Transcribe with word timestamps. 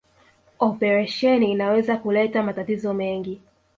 Operesheni 0.59 1.51
inaweza 1.51 1.97
kuleta 1.97 2.43
matatizo 2.43 2.93
mengi 2.93 3.41